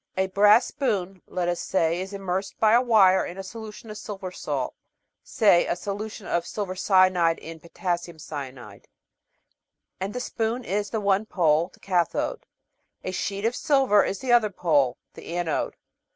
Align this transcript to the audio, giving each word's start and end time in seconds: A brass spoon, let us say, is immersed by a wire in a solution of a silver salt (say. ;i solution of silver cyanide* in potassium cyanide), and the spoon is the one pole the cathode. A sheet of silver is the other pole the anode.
A 0.17 0.25
brass 0.25 0.65
spoon, 0.65 1.21
let 1.27 1.47
us 1.47 1.59
say, 1.59 2.01
is 2.01 2.11
immersed 2.11 2.59
by 2.59 2.73
a 2.73 2.81
wire 2.81 3.23
in 3.23 3.37
a 3.37 3.43
solution 3.43 3.91
of 3.91 3.93
a 3.93 3.99
silver 3.99 4.31
salt 4.31 4.73
(say. 5.21 5.67
;i 5.67 5.73
solution 5.75 6.25
of 6.25 6.43
silver 6.47 6.75
cyanide* 6.75 7.37
in 7.37 7.59
potassium 7.59 8.17
cyanide), 8.17 8.87
and 9.99 10.15
the 10.15 10.19
spoon 10.19 10.63
is 10.63 10.89
the 10.89 10.99
one 10.99 11.27
pole 11.27 11.69
the 11.71 11.79
cathode. 11.79 12.47
A 13.03 13.11
sheet 13.11 13.45
of 13.45 13.55
silver 13.55 14.03
is 14.03 14.17
the 14.17 14.31
other 14.33 14.49
pole 14.49 14.97
the 15.13 15.35
anode. 15.37 15.75